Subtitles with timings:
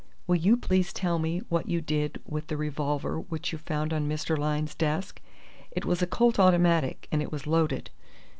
[0.25, 4.09] "Will you please tell me what you did with the revolver which you found on
[4.09, 4.35] Mr.
[4.35, 5.21] Lyne's desk?
[5.69, 7.91] It was a Colt automatic, and it was loaded."